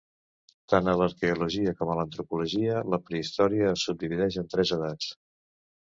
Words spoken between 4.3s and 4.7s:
en